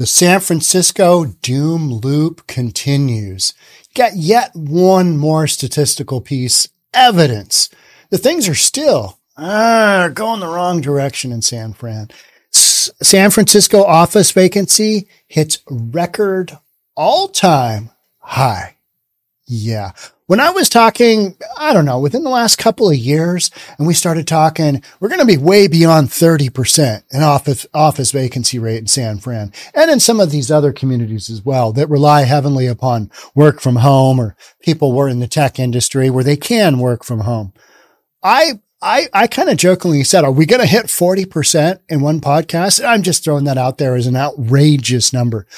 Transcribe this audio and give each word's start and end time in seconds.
The 0.00 0.06
San 0.06 0.40
Francisco 0.40 1.26
doom 1.26 1.92
loop 1.92 2.46
continues. 2.46 3.52
Got 3.94 4.16
yet 4.16 4.50
one 4.56 5.18
more 5.18 5.46
statistical 5.46 6.22
piece 6.22 6.66
evidence. 6.94 7.68
The 8.08 8.16
things 8.16 8.48
are 8.48 8.54
still 8.54 9.18
ah, 9.36 10.08
going 10.14 10.40
the 10.40 10.46
wrong 10.46 10.80
direction 10.80 11.32
in 11.32 11.42
San 11.42 11.74
Fran. 11.74 12.08
S- 12.54 12.90
San 13.02 13.30
Francisco 13.30 13.84
office 13.84 14.30
vacancy 14.30 15.06
hits 15.28 15.58
record 15.68 16.56
all 16.96 17.28
time 17.28 17.90
high. 18.20 18.76
Yeah. 19.46 19.92
When 20.30 20.38
I 20.38 20.50
was 20.50 20.68
talking, 20.68 21.34
I 21.58 21.72
don't 21.72 21.86
know, 21.86 21.98
within 21.98 22.22
the 22.22 22.30
last 22.30 22.54
couple 22.54 22.88
of 22.88 22.94
years, 22.94 23.50
and 23.76 23.84
we 23.88 23.94
started 23.94 24.28
talking, 24.28 24.80
we're 25.00 25.08
going 25.08 25.18
to 25.18 25.26
be 25.26 25.36
way 25.36 25.66
beyond 25.66 26.10
30% 26.10 27.02
in 27.10 27.20
office, 27.24 27.66
office 27.74 28.12
vacancy 28.12 28.56
rate 28.56 28.78
in 28.78 28.86
San 28.86 29.18
Fran 29.18 29.52
and 29.74 29.90
in 29.90 29.98
some 29.98 30.20
of 30.20 30.30
these 30.30 30.48
other 30.48 30.72
communities 30.72 31.30
as 31.30 31.44
well 31.44 31.72
that 31.72 31.88
rely 31.88 32.22
heavily 32.22 32.68
upon 32.68 33.10
work 33.34 33.60
from 33.60 33.74
home 33.74 34.20
or 34.20 34.36
people 34.62 34.92
were 34.92 35.08
in 35.08 35.18
the 35.18 35.26
tech 35.26 35.58
industry 35.58 36.10
where 36.10 36.22
they 36.22 36.36
can 36.36 36.78
work 36.78 37.02
from 37.02 37.22
home. 37.22 37.52
I, 38.22 38.60
I, 38.80 39.08
I 39.12 39.26
kind 39.26 39.48
of 39.48 39.56
jokingly 39.56 40.04
said, 40.04 40.22
are 40.22 40.30
we 40.30 40.46
going 40.46 40.62
to 40.62 40.66
hit 40.68 40.86
40% 40.86 41.80
in 41.88 42.02
one 42.02 42.20
podcast? 42.20 42.86
I'm 42.86 43.02
just 43.02 43.24
throwing 43.24 43.46
that 43.46 43.58
out 43.58 43.78
there 43.78 43.96
as 43.96 44.06
an 44.06 44.14
outrageous 44.14 45.12
number 45.12 45.48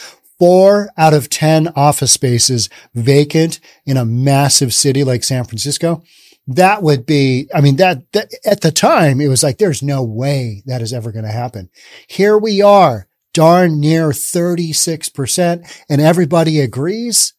four 0.42 0.90
out 0.98 1.14
of 1.14 1.30
10 1.30 1.68
office 1.76 2.10
spaces 2.10 2.68
vacant 2.96 3.60
in 3.86 3.96
a 3.96 4.04
massive 4.04 4.74
city 4.74 5.04
like 5.04 5.22
San 5.22 5.44
Francisco. 5.44 6.02
That 6.48 6.82
would 6.82 7.06
be, 7.06 7.48
I 7.54 7.60
mean, 7.60 7.76
that, 7.76 8.10
that 8.10 8.32
at 8.44 8.60
the 8.60 8.72
time, 8.72 9.20
it 9.20 9.28
was 9.28 9.44
like, 9.44 9.58
there's 9.58 9.84
no 9.84 10.02
way 10.02 10.64
that 10.66 10.82
is 10.82 10.92
ever 10.92 11.12
going 11.12 11.26
to 11.26 11.30
happen. 11.30 11.70
Here 12.08 12.36
we 12.36 12.60
are, 12.60 13.06
darn 13.32 13.78
near 13.78 14.08
36%, 14.08 15.84
and 15.88 16.00
everybody 16.00 16.58
agrees 16.58 17.34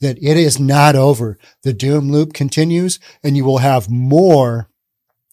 that 0.00 0.18
it 0.20 0.36
is 0.36 0.58
not 0.58 0.96
over. 0.96 1.38
The 1.62 1.72
doom 1.72 2.10
loop 2.10 2.32
continues 2.32 2.98
and 3.22 3.36
you 3.36 3.44
will 3.44 3.58
have 3.58 3.88
more 3.88 4.68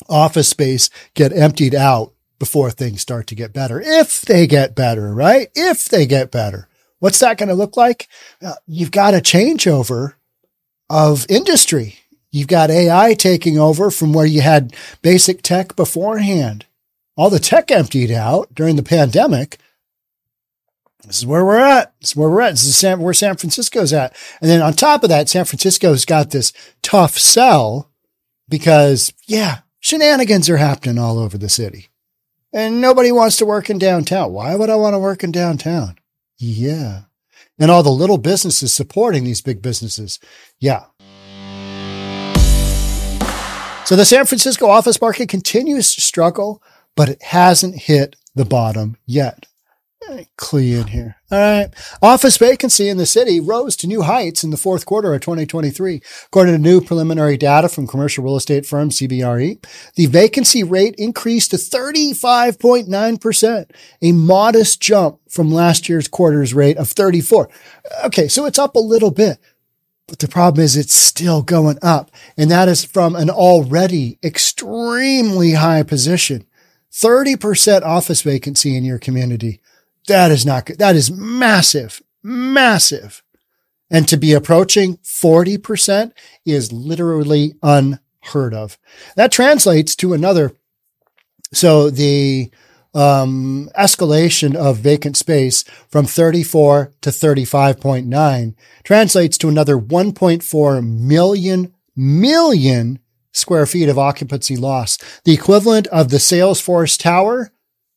office 0.08 0.50
space 0.50 0.92
get 1.16 1.34
emptied 1.34 1.74
out 1.74 2.14
before 2.38 2.70
things 2.70 3.02
start 3.02 3.26
to 3.26 3.36
get 3.36 3.52
better. 3.52 3.82
If 3.84 4.22
they 4.22 4.46
get 4.46 4.76
better, 4.76 5.12
right? 5.12 5.48
If 5.56 5.86
they 5.86 6.06
get 6.06 6.30
better. 6.30 6.70
What's 7.06 7.20
that 7.20 7.38
going 7.38 7.50
to 7.50 7.54
look 7.54 7.78
like? 7.78 8.08
Uh, 8.42 8.56
you've 8.66 8.90
got 8.90 9.14
a 9.14 9.18
changeover 9.18 10.16
of 10.90 11.28
industry. 11.30 12.00
You've 12.32 12.48
got 12.48 12.72
AI 12.72 13.14
taking 13.14 13.60
over 13.60 13.92
from 13.92 14.12
where 14.12 14.26
you 14.26 14.42
had 14.42 14.76
basic 15.04 15.44
tech 15.44 15.76
beforehand. 15.76 16.66
All 17.16 17.30
the 17.30 17.38
tech 17.38 17.70
emptied 17.70 18.10
out 18.10 18.56
during 18.56 18.76
the 18.76 18.82
pandemic. 18.82 19.60
This 21.06 21.20
is 21.20 21.28
where 21.28 21.46
we're 21.46 21.60
at. 21.60 21.94
This 22.02 22.10
is 22.10 22.16
where 22.16 22.28
we're 22.28 22.42
at. 22.42 22.54
This 22.54 22.66
is 22.66 22.76
San, 22.76 23.00
where 23.00 23.14
San 23.14 23.36
Francisco's 23.36 23.94
at. 23.94 24.18
And 24.42 24.50
then 24.50 24.64
on 24.64 24.74
top 24.74 25.04
of 25.04 25.10
that, 25.10 25.30
San 25.30 25.46
Francisco's 25.46 26.06
got 26.06 26.32
this 26.32 26.54
tough 26.82 27.20
sell 27.20 27.92
because, 28.50 29.14
yeah, 29.28 29.60
shenanigans 29.80 30.50
are 30.50 30.58
happening 30.58 30.98
all 30.98 31.20
over 31.20 31.38
the 31.38 31.50
city. 31.50 31.90
And 32.52 32.82
nobody 32.82 33.12
wants 33.12 33.38
to 33.38 33.46
work 33.46 33.70
in 33.70 33.78
downtown. 33.78 34.34
Why 34.34 34.56
would 34.56 34.72
I 34.72 34.76
want 34.76 34.96
to 34.96 35.00
work 35.00 35.24
in 35.24 35.32
downtown? 35.32 36.00
Yeah. 36.38 37.02
And 37.58 37.72
all 37.72 37.84
the 37.84 37.90
little 37.90 38.18
businesses 38.18 38.74
supporting 38.74 39.24
these 39.24 39.42
big 39.42 39.62
businesses. 39.62 40.20
Yeah. 40.60 40.86
So 43.86 43.96
the 43.96 44.06
San 44.06 44.26
Francisco 44.26 44.68
office 44.68 45.00
market 45.00 45.30
continues 45.30 45.94
to 45.94 46.02
struggle, 46.02 46.62
but 46.96 47.08
it 47.08 47.22
hasn't 47.22 47.76
hit 47.76 48.16
the 48.34 48.46
bottom 48.46 48.98
yet. 49.06 49.46
Clee 50.38 50.76
in 50.76 50.88
here. 50.88 51.18
All 51.32 51.40
right. 51.40 51.70
Office 52.02 52.38
vacancy 52.38 52.90
in 52.90 52.98
the 52.98 53.06
city 53.06 53.40
rose 53.40 53.76
to 53.78 53.88
new 53.88 54.04
heights 54.04 54.44
in 54.44 54.50
the 54.50 54.58
fourth 54.58 54.86
quarter 54.86 55.14
of 55.14 55.22
2023. 55.22 56.02
According 56.28 56.54
to 56.54 56.60
new 56.60 56.82
preliminary 56.82 57.38
data 57.38 57.70
from 57.70 57.88
commercial 57.88 58.24
real 58.24 58.36
estate 58.36 58.66
firm 58.66 58.90
CBRE, 58.90 59.66
the 59.96 60.06
vacancy 60.06 60.64
rate 60.64 60.96
increased 60.98 61.52
to 61.52 61.58
35.9%, 61.58 63.72
a 64.02 64.12
modest 64.12 64.82
jump 64.82 65.20
from 65.30 65.52
last 65.52 65.90
year's 65.90 66.08
quarter's 66.08 66.54
rate 66.54 66.78
of 66.78 66.90
34. 66.90 67.50
Okay. 68.06 68.28
So 68.28 68.46
it's 68.46 68.60
up 68.60 68.76
a 68.76 68.80
little 68.80 69.12
bit. 69.12 69.40
But 70.08 70.20
the 70.20 70.28
problem 70.28 70.64
is 70.64 70.78
it's 70.78 70.94
still 70.94 71.42
going 71.42 71.80
up. 71.82 72.12
And 72.38 72.52
that 72.52 72.68
is 72.68 72.86
from 72.86 73.16
an 73.16 73.30
already 73.30 74.20
extremely 74.24 75.54
high 75.54 75.84
position. 75.84 76.46
30% 76.92 77.82
office 77.82 78.22
vacancy 78.22 78.78
in 78.78 78.86
your 78.86 79.00
community. 79.00 79.62
That 80.08 80.32
is 80.32 80.46
not 80.46 80.66
good. 80.66 80.80
That 80.80 80.96
is 80.96 81.12
massive, 81.12 82.02
massive. 82.24 83.24
And 83.90 84.08
to 84.08 84.18
be 84.18 84.34
approaching 84.34 84.98
40% 84.98 86.12
is 86.46 86.72
literally 86.72 87.54
unheard 87.62 88.54
of. 88.54 88.78
That 89.16 89.32
translates 89.32 89.96
to 89.98 90.14
another. 90.14 90.54
So 91.54 91.90
the 91.90 92.52
um, 92.94 93.70
escalation 93.78 94.56
of 94.56 94.78
vacant 94.78 95.18
space 95.18 95.64
from 95.90 96.06
34 96.06 96.94
to 97.02 97.10
35.9 97.10 98.56
translates 98.84 99.38
to 99.38 99.50
another 99.50 99.78
1.4 99.78 100.88
million 100.88 101.74
million 101.96 103.00
square 103.32 103.66
feet 103.66 103.90
of 103.90 104.00
occupancy 104.00 104.56
loss, 104.56 104.98
the 105.26 105.34
equivalent 105.34 105.88
of 105.88 106.10
the 106.10 106.18
Salesforce 106.18 106.98
Tower 106.98 107.52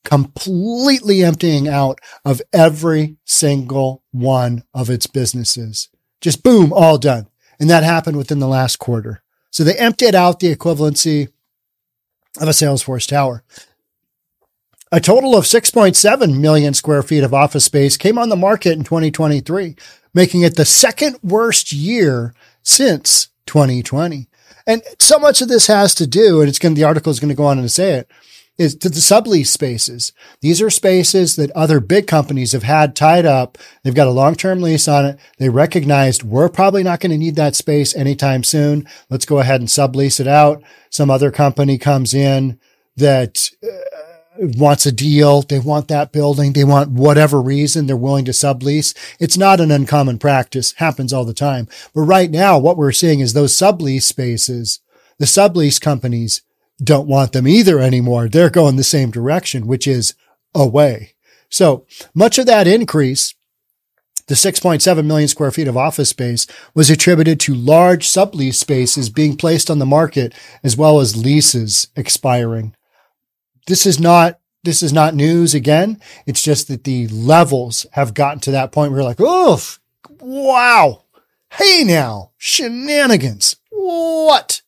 completely 0.09 1.23
emptying 1.23 1.69
out 1.69 2.01
of 2.25 2.41
every 2.51 3.19
single 3.27 4.03
one 4.11 4.65
of 4.73 4.89
its 4.89 5.07
businesses. 5.07 5.91
Just 6.23 6.43
boom, 6.43 6.73
all 6.73 6.97
done. 6.97 7.29
And 7.61 7.69
that 7.69 7.83
happened 7.83 8.17
within 8.17 8.39
the 8.39 8.49
last 8.49 8.79
quarter. 8.79 9.23
So 9.51 9.65
they 9.65 9.77
emptied 9.77 10.15
out 10.15 10.41
the 10.41 10.57
equivalency 10.57 11.29
of 12.41 12.49
a 12.49 12.53
Salesforce 12.53 13.07
tower. 13.07 13.45
A 14.91 14.99
total 14.99 15.37
of 15.37 15.45
6.7 15.45 16.41
million 16.41 16.73
square 16.73 17.03
feet 17.03 17.23
of 17.23 17.35
office 17.35 17.67
space 17.67 17.99
came 17.99 18.17
on 18.17 18.31
the 18.31 18.37
market 18.37 18.79
in 18.79 18.85
2023, 18.85 19.77
making 20.15 20.41
it 20.41 20.57
the 20.57 20.65
second 20.65 21.19
worst 21.23 21.71
year 21.71 22.33
since 22.63 23.29
2020. 23.45 24.27
And 24.67 24.81
so 24.99 25.19
much 25.19 25.43
of 25.43 25.49
this 25.49 25.67
has 25.67 25.95
to 25.97 26.07
do, 26.07 26.41
and 26.41 26.49
it's 26.49 26.59
going 26.59 26.75
the 26.75 26.85
article 26.85 27.11
is 27.11 27.21
going 27.21 27.29
to 27.29 27.35
go 27.35 27.45
on 27.45 27.59
and 27.59 27.71
say 27.71 27.93
it, 27.93 28.11
is 28.59 28.75
to 28.75 28.89
the 28.89 28.97
sublease 28.97 29.47
spaces. 29.47 30.13
These 30.41 30.61
are 30.61 30.69
spaces 30.69 31.37
that 31.37 31.53
other 31.53 31.79
big 31.79 32.09
companies 32.09 32.53
have 32.53 32.65
had 32.65 32.97
tied 32.97 33.25
up. 33.25 33.57
They've 33.83 33.95
got 33.95 34.09
a 34.09 34.13
long-term 34.13 34.61
lease 34.61 34.89
on 34.89 35.07
it. 35.07 35.19
They 35.39 35.49
recognized 35.49 36.25
we're 36.25 36.49
probably 36.49 36.83
not 36.83 36.99
going 36.99 37.13
to 37.13 37.19
need 37.19 37.37
that 37.37 37.55
space 37.55 37.95
anytime 37.95 38.43
soon. 38.43 38.87
Let's 39.09 39.25
go 39.27 39.39
ahead 39.39 39.61
and 39.61 39.69
sublease 39.69 40.19
it 40.19 40.27
out. 40.27 40.63
Some 40.91 41.09
other 41.09 41.31
company 41.31 41.79
comes 41.79 42.13
in 42.13 42.59
that 42.97 43.51
uh, 43.63 43.69
wants 44.39 44.87
a 44.87 44.93
deal. 44.93 45.43
They 45.43 45.61
want 45.61 45.87
that 45.89 46.11
building. 46.11 46.53
They 46.53 46.65
want 46.65 46.91
whatever 46.91 47.41
reason 47.41 47.87
they're 47.87 47.97
willing 47.97 48.25
to 48.25 48.33
sublease. 48.33 48.93
It's 49.21 49.37
not 49.37 49.61
an 49.61 49.71
uncommon 49.71 50.19
practice. 50.19 50.73
Happens 50.73 51.13
all 51.13 51.25
the 51.25 51.33
time. 51.33 51.69
But 51.95 52.03
right 52.03 52.31
now, 52.31 52.59
what 52.59 52.77
we're 52.77 52.91
seeing 52.91 53.21
is 53.21 53.33
those 53.33 53.53
sublease 53.53 54.03
spaces, 54.03 54.81
the 55.19 55.27
sublease 55.27 55.81
companies 55.81 56.43
don't 56.83 57.09
want 57.09 57.33
them 57.33 57.49
either 57.49 57.81
anymore. 57.81 58.29
They're 58.29 58.51
going 58.51 58.77
the 58.77 58.85
same 58.85 59.11
direction, 59.11 59.67
which 59.67 59.87
is 59.87 60.15
away. 60.55 61.15
So 61.51 61.87
much 62.15 62.39
of 62.39 62.47
that 62.47 62.67
increase, 62.67 63.35
the 64.27 64.35
6.7 64.35 65.05
million 65.07 65.29
square 65.29 65.51
feet 65.51 65.69
of 65.69 65.77
office 65.77 66.11
space 66.11 66.47
was 66.75 66.91
attributed 66.91 67.41
to 67.41 67.55
large 67.55 68.07
sublease 68.07 68.55
spaces 68.55 69.09
being 69.09 69.37
placed 69.37 69.71
on 69.71 69.79
the 69.79 69.87
market 69.87 70.35
as 70.63 70.77
well 70.77 71.01
as 71.01 71.17
leases 71.17 71.89
expiring. 71.97 72.75
This 73.67 73.87
is 73.87 73.99
not 73.99 74.39
this 74.65 74.83
is 74.83 74.93
not 74.93 75.15
news 75.15 75.55
again. 75.55 76.01
It's 76.27 76.43
just 76.43 76.69
that 76.69 76.85
the 76.85 77.07
levels 77.09 77.87
have 77.93 78.13
gotten 78.13 78.41
to 78.41 78.51
that 78.51 78.73
point 78.73 78.91
where 78.91 79.01
you're 79.01 79.09
like, 79.09 79.21
oh, 79.21 79.63
wow. 80.21 81.05
Hey 81.53 81.85
now, 81.85 82.33
shenanigans. 82.37 83.57
What? 83.71 84.63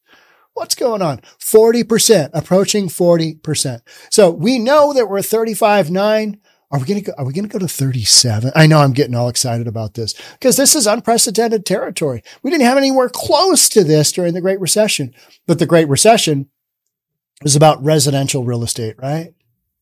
What's 0.61 0.75
going 0.75 1.01
on? 1.01 1.23
40%, 1.39 2.29
approaching 2.35 2.89
40%. 2.89 3.81
So 4.11 4.31
we 4.31 4.59
know 4.59 4.93
that 4.93 5.09
we're 5.09 5.21
35.9. 5.21 6.39
Are 6.71 6.79
we 6.79 6.85
going 6.85 7.03
to 7.03 7.07
go, 7.07 7.13
are 7.17 7.25
we 7.25 7.33
going 7.33 7.49
to 7.49 7.51
go 7.51 7.59
to 7.59 7.67
37? 7.67 8.53
I 8.55 8.67
know 8.67 8.81
I'm 8.81 8.93
getting 8.93 9.15
all 9.15 9.31
excited 9.31 9.67
about 9.67 9.95
this 9.95 10.13
because 10.35 10.59
this 10.59 10.75
is 10.77 10.87
unprecedented 10.87 11.65
territory. 11.65 12.23
We 12.43 12.51
didn't 12.51 12.67
have 12.67 12.77
anywhere 12.77 13.09
close 13.09 13.71
to 13.71 13.83
this 13.83 14.13
during 14.13 14.35
the 14.35 14.43
Great 14.43 14.61
Recession, 14.61 15.15
but 15.47 15.59
the 15.59 15.65
Great 15.65 15.89
Recession 15.89 16.51
was 17.43 17.57
about 17.57 17.83
residential 17.83 18.45
real 18.45 18.63
estate, 18.63 18.97
right? 18.99 19.33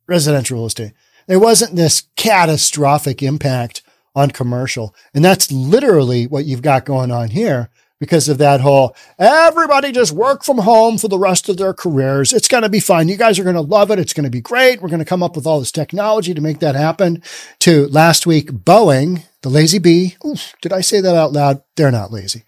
Residential 0.06 0.58
real 0.58 0.66
estate. 0.66 0.92
There 1.26 1.40
wasn't 1.40 1.74
this 1.74 2.04
catastrophic 2.14 3.20
impact 3.20 3.82
on 4.14 4.30
commercial. 4.30 4.94
And 5.12 5.24
that's 5.24 5.50
literally 5.50 6.28
what 6.28 6.44
you've 6.44 6.62
got 6.62 6.84
going 6.84 7.10
on 7.10 7.30
here 7.30 7.68
because 8.00 8.28
of 8.28 8.38
that 8.38 8.60
whole 8.60 8.94
everybody 9.18 9.92
just 9.92 10.12
work 10.12 10.44
from 10.44 10.58
home 10.58 10.98
for 10.98 11.08
the 11.08 11.18
rest 11.18 11.48
of 11.48 11.56
their 11.56 11.74
careers. 11.74 12.32
It's 12.32 12.48
going 12.48 12.62
to 12.62 12.68
be 12.68 12.80
fine. 12.80 13.08
You 13.08 13.16
guys 13.16 13.38
are 13.38 13.44
going 13.44 13.56
to 13.56 13.60
love 13.60 13.90
it. 13.90 13.98
It's 13.98 14.12
going 14.12 14.24
to 14.24 14.30
be 14.30 14.40
great. 14.40 14.80
We're 14.80 14.88
going 14.88 14.98
to 15.00 15.04
come 15.04 15.22
up 15.22 15.36
with 15.36 15.46
all 15.46 15.58
this 15.58 15.72
technology 15.72 16.34
to 16.34 16.40
make 16.40 16.60
that 16.60 16.74
happen. 16.74 17.22
To 17.60 17.86
last 17.88 18.26
week, 18.26 18.50
Boeing, 18.50 19.24
the 19.42 19.48
lazy 19.48 19.78
bee. 19.78 20.16
Oof, 20.24 20.54
did 20.60 20.72
I 20.72 20.80
say 20.80 21.00
that 21.00 21.16
out 21.16 21.32
loud? 21.32 21.62
They're 21.76 21.90
not 21.90 22.12
lazy. 22.12 22.44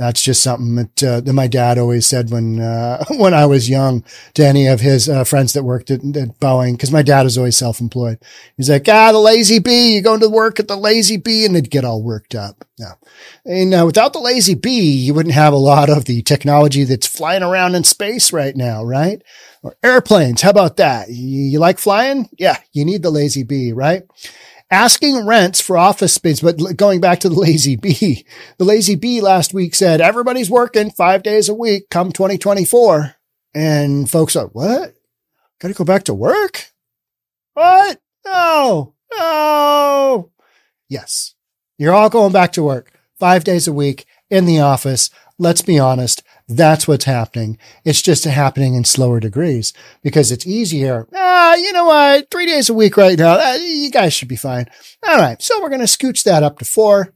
That's 0.00 0.22
just 0.22 0.42
something 0.42 0.76
that, 0.76 1.02
uh, 1.04 1.20
that 1.20 1.32
my 1.34 1.46
dad 1.46 1.76
always 1.76 2.06
said 2.06 2.30
when 2.30 2.58
uh, 2.58 3.04
when 3.18 3.34
I 3.34 3.44
was 3.44 3.68
young 3.68 4.02
to 4.32 4.42
any 4.42 4.66
of 4.66 4.80
his 4.80 5.10
uh, 5.10 5.24
friends 5.24 5.52
that 5.52 5.62
worked 5.62 5.90
at, 5.90 6.00
at 6.00 6.40
Boeing, 6.40 6.72
because 6.72 6.90
my 6.90 7.02
dad 7.02 7.24
was 7.24 7.36
always 7.36 7.58
self 7.58 7.80
employed. 7.82 8.18
He's 8.56 8.70
like, 8.70 8.88
ah, 8.88 9.12
the 9.12 9.18
lazy 9.18 9.58
bee, 9.58 9.92
you're 9.92 10.02
going 10.02 10.20
to 10.20 10.30
work 10.30 10.58
at 10.58 10.68
the 10.68 10.76
lazy 10.76 11.18
bee, 11.18 11.44
and 11.44 11.54
they'd 11.54 11.70
get 11.70 11.84
all 11.84 12.02
worked 12.02 12.34
up. 12.34 12.64
Yeah, 12.78 12.94
and 13.44 13.74
uh, 13.74 13.82
without 13.84 14.14
the 14.14 14.20
lazy 14.20 14.54
bee, 14.54 14.90
you 14.90 15.12
wouldn't 15.12 15.34
have 15.34 15.52
a 15.52 15.58
lot 15.58 15.90
of 15.90 16.06
the 16.06 16.22
technology 16.22 16.84
that's 16.84 17.06
flying 17.06 17.42
around 17.42 17.74
in 17.74 17.84
space 17.84 18.32
right 18.32 18.56
now, 18.56 18.82
right? 18.82 19.20
Or 19.62 19.76
airplanes. 19.82 20.40
How 20.40 20.48
about 20.48 20.78
that? 20.78 21.10
You, 21.10 21.42
you 21.42 21.58
like 21.58 21.78
flying? 21.78 22.30
Yeah, 22.38 22.56
you 22.72 22.86
need 22.86 23.02
the 23.02 23.10
lazy 23.10 23.42
bee, 23.42 23.74
right? 23.74 24.04
Asking 24.70 25.26
rents 25.26 25.60
for 25.60 25.76
office 25.76 26.14
space. 26.14 26.40
But 26.40 26.76
going 26.76 27.00
back 27.00 27.20
to 27.20 27.28
the 27.28 27.34
lazy 27.34 27.76
bee, 27.76 28.24
the 28.58 28.64
lazy 28.64 28.94
bee 28.94 29.20
last 29.20 29.52
week 29.52 29.74
said 29.74 30.00
everybody's 30.00 30.50
working 30.50 30.90
five 30.90 31.22
days 31.22 31.48
a 31.48 31.54
week 31.54 31.90
come 31.90 32.12
2024. 32.12 33.16
And 33.54 34.08
folks 34.08 34.36
are, 34.36 34.46
what? 34.46 34.94
Got 35.58 35.68
to 35.68 35.74
go 35.74 35.84
back 35.84 36.04
to 36.04 36.14
work? 36.14 36.72
What? 37.54 38.00
No, 38.24 38.94
no. 39.16 40.30
Yes. 40.88 41.34
You're 41.78 41.94
all 41.94 42.10
going 42.10 42.32
back 42.32 42.52
to 42.52 42.62
work 42.62 42.92
five 43.18 43.42
days 43.44 43.66
a 43.66 43.72
week 43.72 44.06
in 44.28 44.44
the 44.44 44.60
office. 44.60 45.10
Let's 45.38 45.62
be 45.62 45.78
honest. 45.78 46.22
That's 46.50 46.88
what's 46.88 47.04
happening. 47.04 47.58
It's 47.84 48.02
just 48.02 48.24
happening 48.24 48.74
in 48.74 48.82
slower 48.82 49.20
degrees 49.20 49.72
because 50.02 50.32
it's 50.32 50.48
easier. 50.48 51.06
Ah, 51.14 51.54
you 51.54 51.72
know 51.72 51.84
what? 51.84 52.28
Three 52.28 52.46
days 52.46 52.68
a 52.68 52.74
week 52.74 52.96
right 52.96 53.16
now. 53.16 53.34
Uh, 53.34 53.54
you 53.54 53.88
guys 53.88 54.12
should 54.12 54.26
be 54.26 54.34
fine. 54.34 54.66
All 55.06 55.16
right. 55.16 55.40
So 55.40 55.62
we're 55.62 55.68
going 55.68 55.80
to 55.80 55.86
scooch 55.86 56.24
that 56.24 56.42
up 56.42 56.58
to 56.58 56.64
four. 56.64 57.14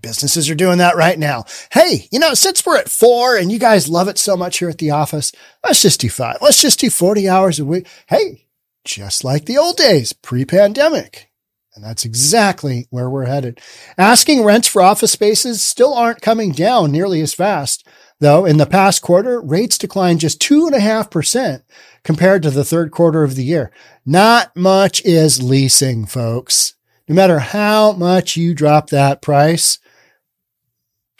Businesses 0.00 0.48
are 0.48 0.54
doing 0.54 0.78
that 0.78 0.96
right 0.96 1.18
now. 1.18 1.44
Hey, 1.72 2.08
you 2.10 2.18
know, 2.18 2.32
since 2.32 2.64
we're 2.64 2.78
at 2.78 2.88
four 2.88 3.36
and 3.36 3.52
you 3.52 3.58
guys 3.58 3.88
love 3.88 4.08
it 4.08 4.18
so 4.18 4.34
much 4.34 4.58
here 4.58 4.70
at 4.70 4.78
the 4.78 4.90
office, 4.90 5.32
let's 5.62 5.82
just 5.82 6.00
do 6.00 6.08
five. 6.08 6.38
Let's 6.40 6.60
just 6.60 6.80
do 6.80 6.88
40 6.88 7.28
hours 7.28 7.58
a 7.58 7.66
week. 7.66 7.86
Hey, 8.06 8.46
just 8.84 9.24
like 9.24 9.44
the 9.44 9.58
old 9.58 9.76
days, 9.76 10.14
pre 10.14 10.46
pandemic. 10.46 11.30
And 11.76 11.84
that's 11.84 12.06
exactly 12.06 12.86
where 12.88 13.10
we're 13.10 13.26
headed. 13.26 13.60
Asking 13.98 14.42
rents 14.42 14.66
for 14.66 14.80
office 14.80 15.12
spaces 15.12 15.62
still 15.62 15.92
aren't 15.92 16.22
coming 16.22 16.52
down 16.52 16.90
nearly 16.90 17.20
as 17.20 17.34
fast. 17.34 17.86
Though 18.20 18.46
in 18.46 18.56
the 18.56 18.66
past 18.66 19.02
quarter, 19.02 19.40
rates 19.40 19.76
declined 19.76 20.20
just 20.20 20.40
2.5% 20.40 21.62
compared 22.02 22.42
to 22.42 22.50
the 22.50 22.64
third 22.64 22.90
quarter 22.90 23.22
of 23.24 23.34
the 23.34 23.44
year. 23.44 23.70
Not 24.06 24.56
much 24.56 25.04
is 25.04 25.42
leasing, 25.42 26.06
folks. 26.06 26.74
No 27.08 27.14
matter 27.14 27.38
how 27.40 27.92
much 27.92 28.36
you 28.36 28.54
drop 28.54 28.88
that 28.90 29.20
price, 29.20 29.78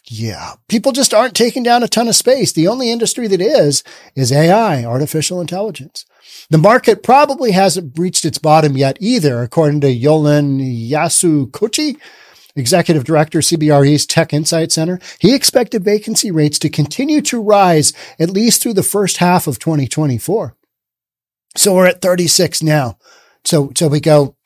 yeah, 0.08 0.54
people 0.69 0.93
just 0.93 1.12
aren't 1.12 1.34
taking 1.34 1.62
down 1.62 1.82
a 1.82 1.88
ton 1.88 2.08
of 2.08 2.14
space. 2.14 2.52
The 2.52 2.69
only 2.69 2.90
industry 2.90 3.26
that 3.26 3.40
is, 3.40 3.82
is 4.14 4.32
AI, 4.32 4.84
artificial 4.84 5.40
intelligence. 5.40 6.06
The 6.49 6.58
market 6.58 7.02
probably 7.02 7.52
hasn't 7.52 7.99
reached 7.99 8.25
its 8.25 8.38
bottom 8.38 8.76
yet 8.76 8.99
either, 9.00 9.42
according 9.42 9.81
to 9.81 10.00
Colin 10.00 10.58
Yasukochi, 10.60 11.99
executive 12.56 13.04
director, 13.04 13.40
CBRE's 13.40 14.06
Tech 14.06 14.32
Insight 14.32 14.72
Center. 14.72 14.98
He 15.18 15.34
expected 15.34 15.84
vacancy 15.84 16.30
rates 16.30 16.58
to 16.60 16.68
continue 16.68 17.20
to 17.22 17.40
rise 17.40 17.92
at 18.18 18.30
least 18.30 18.62
through 18.62 18.74
the 18.74 18.82
first 18.82 19.18
half 19.18 19.46
of 19.46 19.58
2024. 19.58 20.56
So 21.56 21.74
we're 21.74 21.86
at 21.86 22.02
36 22.02 22.62
now. 22.62 22.98
So, 23.44 23.72
so 23.76 23.88
we 23.88 24.00
go 24.00 24.36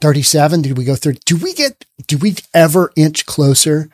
37. 0.00 0.62
Did 0.62 0.78
we 0.78 0.84
go 0.84 0.94
30? 0.94 1.20
Do 1.24 1.36
we 1.36 1.52
get, 1.54 1.84
do 2.06 2.18
we 2.18 2.36
ever 2.54 2.92
inch 2.96 3.26
closer 3.26 3.88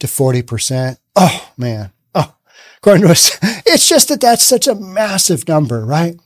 to 0.00 0.06
40%? 0.06 0.98
Oh 1.16 1.50
man. 1.56 1.92
Oh, 2.14 2.34
according 2.78 3.04
to 3.04 3.10
us, 3.10 3.38
it's 3.66 3.88
just 3.88 4.08
that 4.08 4.20
that's 4.20 4.44
such 4.44 4.66
a 4.66 4.74
massive 4.74 5.46
number, 5.48 5.84
right? 5.84 6.18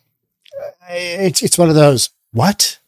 It's, 0.89 1.43
it's 1.43 1.59
one 1.59 1.69
of 1.69 1.75
those, 1.75 2.11
what? 2.33 2.79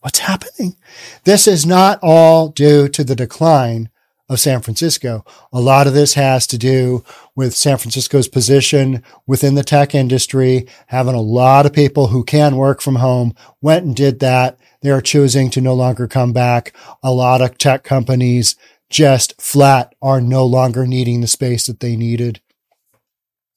What's 0.00 0.20
happening? 0.20 0.76
This 1.24 1.46
is 1.46 1.66
not 1.66 1.98
all 2.02 2.48
due 2.48 2.88
to 2.88 3.04
the 3.04 3.16
decline 3.16 3.90
of 4.30 4.40
San 4.40 4.62
Francisco. 4.62 5.24
A 5.52 5.60
lot 5.60 5.86
of 5.86 5.92
this 5.92 6.14
has 6.14 6.46
to 6.46 6.56
do 6.56 7.04
with 7.34 7.54
San 7.54 7.76
Francisco's 7.76 8.28
position 8.28 9.02
within 9.26 9.56
the 9.56 9.64
tech 9.64 9.94
industry, 9.94 10.66
having 10.86 11.14
a 11.14 11.20
lot 11.20 11.66
of 11.66 11.72
people 11.72 12.06
who 12.06 12.24
can 12.24 12.56
work 12.56 12.80
from 12.80 12.96
home 12.96 13.34
went 13.60 13.84
and 13.84 13.96
did 13.96 14.20
that. 14.20 14.58
They 14.82 14.90
are 14.90 15.02
choosing 15.02 15.50
to 15.50 15.60
no 15.60 15.74
longer 15.74 16.06
come 16.06 16.32
back. 16.32 16.74
A 17.02 17.12
lot 17.12 17.42
of 17.42 17.58
tech 17.58 17.82
companies 17.82 18.56
just 18.88 19.40
flat 19.40 19.94
are 20.00 20.20
no 20.20 20.46
longer 20.46 20.86
needing 20.86 21.20
the 21.20 21.26
space 21.26 21.66
that 21.66 21.80
they 21.80 21.96
needed. 21.96 22.40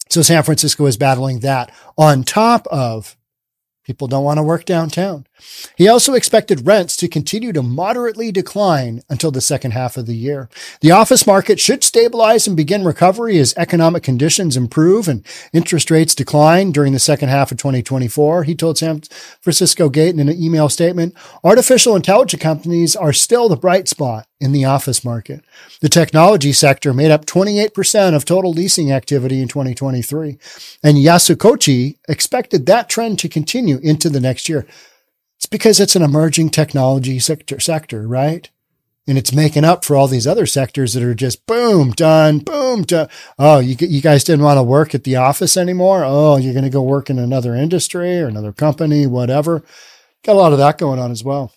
So 0.10 0.22
San 0.22 0.44
Francisco 0.44 0.86
is 0.88 0.98
battling 0.98 1.40
that 1.40 1.72
on 1.98 2.24
top 2.24 2.68
of 2.68 3.16
People 3.83 4.07
don't 4.07 4.24
want 4.24 4.38
to 4.38 4.44
work 4.44 4.63
downtown. 4.63 5.27
He 5.75 5.89
also 5.89 6.13
expected 6.13 6.65
rents 6.65 6.95
to 6.97 7.09
continue 7.09 7.51
to 7.51 7.62
moderately 7.62 8.31
decline 8.31 9.01
until 9.09 9.30
the 9.30 9.41
second 9.41 9.71
half 9.71 9.97
of 9.97 10.06
the 10.06 10.15
year. 10.15 10.50
The 10.80 10.91
office 10.91 11.27
market 11.27 11.59
should 11.59 11.83
stabilize 11.83 12.47
and 12.47 12.56
begin 12.56 12.85
recovery 12.85 13.39
as 13.39 13.53
economic 13.57 14.01
conditions 14.01 14.56
improve 14.56 15.09
and 15.09 15.25
interest 15.51 15.91
rates 15.91 16.15
decline 16.15 16.71
during 16.71 16.94
the 16.94 17.00
second 17.00 17.27
half 17.27 17.51
of 17.51 17.57
2024. 17.57 18.45
He 18.45 18.56
told 18.56 18.77
San 18.77 19.01
Francisco 19.41 19.89
Gate 19.89 20.18
in 20.18 20.30
an 20.30 20.41
email 20.41 20.69
statement, 20.69 21.13
artificial 21.44 21.97
intelligence 21.97 22.41
companies 22.41 22.95
are 22.95 23.12
still 23.12 23.50
the 23.50 23.57
bright 23.57 23.89
spot 23.89 24.27
in 24.44 24.51
the 24.51 24.66
office 24.66 25.06
market. 25.06 25.42
The 25.80 25.88
technology 25.88 26.51
sector 26.51 26.94
made 26.94 27.12
up 27.12 27.25
28% 27.25 28.13
of 28.13 28.25
total 28.25 28.51
leasing 28.51 28.92
activity 28.92 29.42
in 29.42 29.48
2023. 29.48 30.38
And 30.84 30.98
Yasukochi 30.98 31.98
expected 32.10 32.66
that 32.66 32.90
trend 32.90 33.19
to 33.19 33.30
continue 33.30 33.78
into 33.81 34.10
the 34.10 34.19
next 34.19 34.50
year. 34.50 34.68
It's 35.38 35.45
because 35.45 35.80
it's 35.80 35.95
an 35.95 36.01
emerging 36.01 36.50
technology 36.50 37.19
sector, 37.19 37.62
sector, 37.62 38.06
right? 38.06 38.50
And 39.07 39.18
it's 39.18 39.34
making 39.34 39.63
up 39.63 39.86
for 39.86 39.95
all 39.95 40.10
these 40.10 40.28
other 40.28 40.45
sectors 40.45 40.94
that 40.94 41.04
are 41.04 41.16
just 41.16 41.45
boom, 41.45 41.92
done, 41.92 42.40
boom, 42.40 42.81
done. 42.84 43.07
Oh, 43.40 43.60
you, 43.60 43.78
you 43.80 44.01
guys 44.01 44.25
didn't 44.25 44.44
want 44.44 44.57
to 44.57 44.63
work 44.63 44.94
at 44.94 45.06
the 45.06 45.16
office 45.16 45.56
anymore? 45.56 46.04
Oh, 46.06 46.36
you're 46.36 46.54
going 46.54 46.63
to 46.66 46.69
go 46.69 46.81
work 46.81 47.10
in 47.10 47.18
another 47.18 47.56
industry 47.56 48.19
or 48.19 48.28
another 48.28 48.51
company, 48.51 49.07
whatever. 49.07 49.63
Got 50.25 50.34
a 50.34 50.40
lot 50.40 50.51
of 50.51 50.57
that 50.57 50.78
going 50.78 51.00
on 51.00 51.12
as 51.12 51.24
well. 51.24 51.54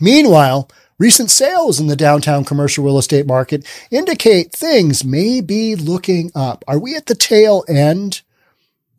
Meanwhile, 0.00 0.68
Recent 1.00 1.30
sales 1.30 1.80
in 1.80 1.86
the 1.86 1.96
downtown 1.96 2.44
commercial 2.44 2.84
real 2.84 2.98
estate 2.98 3.26
market 3.26 3.66
indicate 3.90 4.52
things 4.52 5.02
may 5.02 5.40
be 5.40 5.74
looking 5.74 6.30
up. 6.34 6.62
Are 6.68 6.78
we 6.78 6.94
at 6.94 7.06
the 7.06 7.14
tail 7.14 7.64
end 7.66 8.20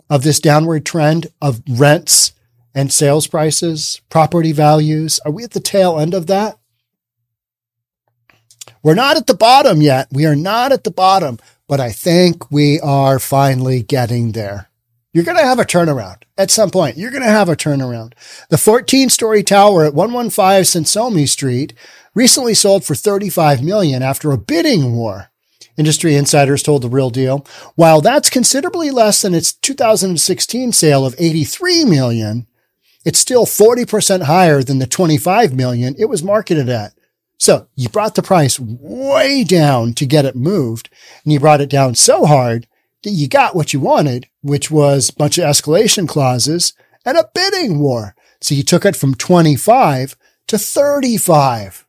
of 0.10 0.24
this 0.24 0.40
downward 0.40 0.84
trend 0.84 1.28
of 1.44 1.62
rents 1.70 2.34
and 2.74 2.92
sales 2.92 3.28
prices, 3.28 4.02
property 4.10 4.52
values? 4.52 5.20
Are 5.28 5.32
we 5.32 5.44
at 5.44 5.52
the 5.52 5.60
tail 5.60 6.00
end 6.00 6.16
of 6.16 6.26
that? 6.26 6.58
We're 8.82 8.96
not 8.96 9.16
at 9.16 9.28
the 9.28 9.36
bottom 9.36 9.80
yet. 9.80 10.08
We 10.12 10.26
are 10.26 10.36
not 10.36 10.72
at 10.72 10.84
the 10.84 10.90
bottom, 10.90 11.38
but 11.68 11.80
I 11.80 11.92
think 11.92 12.50
we 12.50 12.80
are 12.80 13.20
finally 13.20 13.84
getting 13.84 14.32
there. 14.32 14.71
You're 15.14 15.26
going 15.26 15.38
to 15.38 15.44
have 15.44 15.60
a 15.60 15.66
turnaround 15.66 16.24
at 16.38 16.52
some 16.52 16.70
point. 16.70 16.98
You're 16.98 17.12
going 17.12 17.24
to 17.24 17.30
have 17.30 17.50
a 17.50 17.56
turnaround. 17.56 18.14
The 18.50 18.58
14 18.58 19.10
story 19.10 19.44
tower 19.44 19.84
at 19.84 19.94
115 19.94 20.64
Sansome 20.64 21.28
Street 21.28 21.74
recently 22.16 22.54
sold 22.54 22.86
for 22.86 22.96
35 22.96 23.62
million 23.62 24.02
after 24.04 24.32
a 24.32 24.38
bidding 24.38 24.96
war. 24.96 25.30
Industry 25.78 26.16
insiders 26.16 26.64
told 26.64 26.82
the 26.82 26.90
real 26.90 27.10
deal. 27.10 27.46
While 27.76 28.00
that's 28.00 28.30
considerably 28.30 28.90
less 28.90 29.22
than 29.22 29.34
its 29.34 29.52
2016 29.52 30.72
sale 30.72 31.06
of 31.06 31.16
83 31.18 31.86
million, 31.86 32.48
it's 33.04 33.20
still 33.20 33.46
40% 33.46 34.24
higher 34.24 34.64
than 34.64 34.80
the 34.80 34.88
25 34.88 35.54
million 35.54 35.96
it 35.98 36.06
was 36.06 36.24
marketed 36.24 36.70
at. 36.70 36.94
So 37.38 37.68
you 37.76 37.90
brought 37.90 38.16
the 38.16 38.22
price 38.22 38.60
way 38.60 39.44
down 39.44 39.94
to 39.96 40.06
get 40.06 40.26
it 40.26 40.36
moved 40.36 40.90
and 41.24 41.34
you 41.34 41.40
brought 41.40 41.62
it 41.62 41.70
down 41.70 41.96
so 41.96 42.26
hard 42.26 42.68
you 43.04 43.28
got 43.28 43.56
what 43.56 43.74
you 43.74 43.80
wanted, 43.80 44.28
which 44.42 44.70
was 44.70 45.10
a 45.10 45.14
bunch 45.14 45.38
of 45.38 45.46
escalation 45.46 46.08
clauses 46.08 46.74
and 47.06 47.18
a 47.18 47.30
bidding 47.34 47.80
war. 47.80 48.16
So 48.42 48.56
you 48.56 48.64
took 48.64 48.86
it 48.86 48.96
from 48.96 49.16
25 49.16 50.16
to 50.48 50.58
35. 50.58 51.86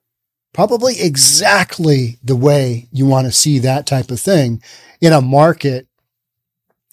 Probably 0.52 1.00
exactly 1.00 2.18
the 2.22 2.36
way 2.36 2.88
you 2.92 3.06
want 3.06 3.26
to 3.26 3.32
see 3.32 3.58
that 3.58 3.86
type 3.86 4.10
of 4.10 4.20
thing 4.20 4.62
in 5.00 5.12
a 5.12 5.20
market 5.20 5.86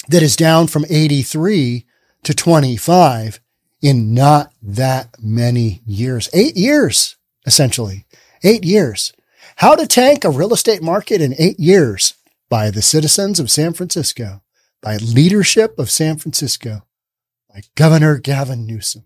that 0.07 0.23
is 0.23 0.35
down 0.35 0.67
from 0.67 0.85
83 0.89 1.85
to 2.23 2.33
25 2.33 3.39
in 3.81 4.13
not 4.13 4.51
that 4.61 5.15
many 5.21 5.81
years. 5.85 6.29
Eight 6.33 6.57
years, 6.57 7.17
essentially. 7.45 8.05
Eight 8.43 8.63
years. 8.63 9.13
How 9.57 9.75
to 9.75 9.85
Tank 9.85 10.23
a 10.23 10.29
Real 10.29 10.53
Estate 10.53 10.81
Market 10.81 11.21
in 11.21 11.35
Eight 11.38 11.59
Years 11.59 12.13
by 12.49 12.71
the 12.71 12.81
citizens 12.81 13.39
of 13.39 13.51
San 13.51 13.73
Francisco, 13.73 14.41
by 14.81 14.97
leadership 14.97 15.77
of 15.77 15.89
San 15.89 16.17
Francisco, 16.17 16.85
by 17.53 17.61
Governor 17.75 18.17
Gavin 18.17 18.65
Newsom. 18.65 19.03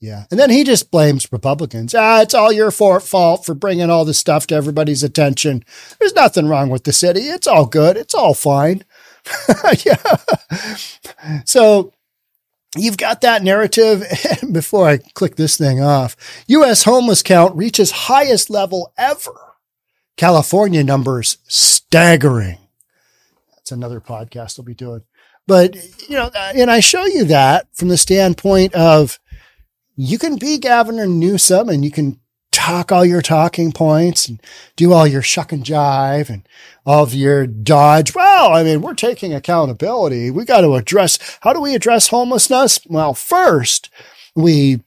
Yeah. 0.00 0.24
And 0.30 0.40
then 0.40 0.48
he 0.48 0.64
just 0.64 0.90
blames 0.90 1.30
Republicans. 1.30 1.94
Ah, 1.94 2.22
it's 2.22 2.32
all 2.32 2.50
your 2.50 2.70
fault 2.70 3.44
for 3.44 3.54
bringing 3.54 3.90
all 3.90 4.06
this 4.06 4.18
stuff 4.18 4.46
to 4.46 4.54
everybody's 4.54 5.02
attention. 5.02 5.62
There's 5.98 6.14
nothing 6.14 6.46
wrong 6.46 6.70
with 6.70 6.84
the 6.84 6.92
city. 6.92 7.20
It's 7.20 7.46
all 7.46 7.66
good. 7.66 7.98
It's 7.98 8.14
all 8.14 8.32
fine. 8.32 8.84
yeah. 9.84 10.16
So 11.44 11.92
you've 12.76 12.96
got 12.96 13.20
that 13.20 13.42
narrative. 13.42 14.04
Before 14.52 14.88
I 14.88 14.98
click 15.12 15.36
this 15.36 15.58
thing 15.58 15.82
off, 15.82 16.16
U.S. 16.46 16.84
homeless 16.84 17.22
count 17.22 17.54
reaches 17.54 17.90
highest 17.90 18.48
level 18.48 18.94
ever. 18.96 19.49
California 20.20 20.84
numbers 20.84 21.38
staggering. 21.48 22.58
That's 23.56 23.72
another 23.72 24.02
podcast 24.02 24.58
I'll 24.58 24.66
be 24.66 24.74
doing. 24.74 25.00
But, 25.46 25.76
you 26.10 26.14
know, 26.14 26.26
uh, 26.26 26.52
and 26.54 26.70
I 26.70 26.80
show 26.80 27.06
you 27.06 27.24
that 27.24 27.68
from 27.72 27.88
the 27.88 27.96
standpoint 27.96 28.74
of, 28.74 29.18
you 29.96 30.18
can 30.18 30.36
be 30.36 30.58
Governor 30.58 31.06
Newsom 31.06 31.70
and 31.70 31.86
you 31.86 31.90
can 31.90 32.20
talk 32.52 32.92
all 32.92 33.02
your 33.02 33.22
talking 33.22 33.72
points 33.72 34.28
and 34.28 34.42
do 34.76 34.92
all 34.92 35.06
your 35.06 35.22
shuck 35.22 35.52
and 35.52 35.64
jive 35.64 36.28
and 36.28 36.46
all 36.84 37.04
of 37.04 37.14
your 37.14 37.46
dodge. 37.46 38.14
Well, 38.14 38.52
I 38.52 38.62
mean, 38.62 38.82
we're 38.82 38.92
taking 38.92 39.32
accountability. 39.32 40.30
We 40.30 40.44
got 40.44 40.60
to 40.60 40.74
address, 40.74 41.18
how 41.40 41.54
do 41.54 41.62
we 41.62 41.74
address 41.74 42.08
homelessness? 42.08 42.80
Well, 42.86 43.14
first 43.14 43.88
we 44.36 44.82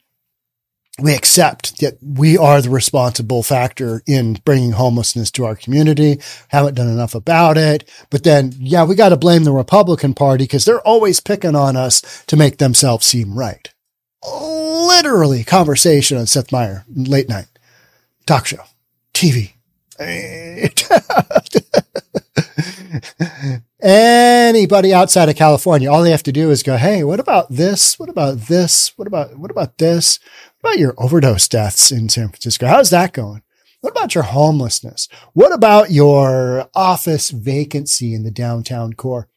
we 0.99 1.15
accept 1.15 1.81
that 1.81 1.97
we 2.01 2.37
are 2.37 2.61
the 2.61 2.69
responsible 2.69 3.41
factor 3.41 4.03
in 4.05 4.35
bringing 4.45 4.73
homelessness 4.73 5.31
to 5.31 5.45
our 5.45 5.55
community. 5.55 6.19
Haven't 6.49 6.75
done 6.75 6.89
enough 6.89 7.15
about 7.15 7.57
it. 7.57 7.89
But 8.11 8.23
then, 8.23 8.53
yeah, 8.59 8.83
we 8.83 8.95
got 8.95 9.09
to 9.09 9.17
blame 9.17 9.43
the 9.43 9.51
Republican 9.51 10.13
Party 10.13 10.43
because 10.43 10.65
they're 10.65 10.87
always 10.87 11.19
picking 11.19 11.55
on 11.55 11.75
us 11.75 12.23
to 12.27 12.37
make 12.37 12.59
themselves 12.59 13.07
seem 13.07 13.37
right 13.37 13.73
literally 14.23 15.43
conversation 15.43 16.17
on 16.17 16.25
Seth 16.25 16.51
Meyer, 16.51 16.85
late 16.93 17.29
night, 17.29 17.47
talk 18.25 18.45
show, 18.45 18.63
TV. 19.13 19.53
Anybody 23.81 24.93
outside 24.93 25.29
of 25.29 25.35
California, 25.35 25.91
all 25.91 26.03
they 26.03 26.11
have 26.11 26.23
to 26.23 26.31
do 26.31 26.51
is 26.51 26.63
go, 26.63 26.77
Hey, 26.77 27.03
what 27.03 27.19
about 27.19 27.49
this? 27.49 27.99
What 27.99 28.09
about 28.09 28.37
this? 28.37 28.97
What 28.97 29.07
about, 29.07 29.37
what 29.37 29.51
about 29.51 29.77
this? 29.77 30.19
About 30.63 30.79
your 30.79 30.93
overdose 30.97 31.49
deaths 31.49 31.91
in 31.91 32.07
San 32.07 32.29
Francisco? 32.29 32.67
How's 32.67 32.89
that 32.89 33.11
going? 33.11 33.41
What 33.81 33.89
about 33.89 34.15
your 34.15 34.23
homelessness? 34.23 35.09
What 35.33 35.51
about 35.51 35.91
your 35.91 36.69
office 36.73 37.31
vacancy 37.31 38.13
in 38.13 38.23
the 38.23 38.31
downtown 38.31 38.93
core? 38.93 39.27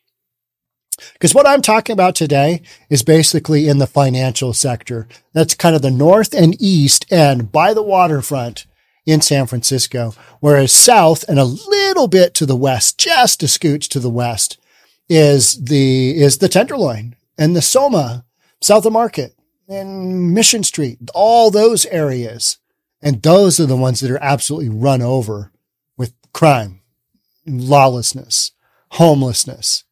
Because 1.15 1.35
what 1.35 1.47
I'm 1.47 1.63
talking 1.63 1.95
about 1.95 2.15
today 2.15 2.63
is 2.89 3.03
basically 3.03 3.69
in 3.69 3.79
the 3.79 3.89
financial 3.89 4.53
sector. 4.53 5.09
That's 5.33 5.57
kind 5.57 5.75
of 5.75 5.83
the 5.83 5.91
north 5.91 6.33
and 6.33 6.55
east 6.63 7.05
and 7.11 7.51
by 7.51 7.75
the 7.75 7.83
waterfront 7.83 8.67
in 9.05 9.21
San 9.21 9.49
Francisco. 9.49 10.15
Whereas 10.39 10.73
south 10.73 11.25
and 11.29 11.41
a 11.41 11.45
little 11.45 12.07
bit 12.07 12.35
to 12.35 12.47
the 12.47 12.55
west, 12.55 12.99
just 12.99 13.43
a 13.43 13.47
scooch 13.47 13.89
to 13.89 13.99
the 13.99 14.09
west 14.09 14.59
is 15.09 15.65
the, 15.65 16.17
is 16.17 16.39
the 16.39 16.49
Tenderloin 16.49 17.17
and 17.37 17.57
the 17.57 17.63
Soma, 17.63 18.25
south 18.61 18.87
of 18.87 18.93
Market 18.93 19.36
and 19.69 20.33
Mission 20.33 20.63
Street, 20.63 20.99
all 21.15 21.51
those 21.51 21.87
areas. 21.87 22.59
And 23.03 23.23
those 23.23 23.61
are 23.61 23.67
the 23.67 23.77
ones 23.77 24.01
that 24.01 24.11
are 24.11 24.23
absolutely 24.23 24.69
run 24.69 25.03
over 25.03 25.53
with 25.97 26.15
crime, 26.33 26.81
lawlessness, 27.47 28.53
homelessness 28.93 29.85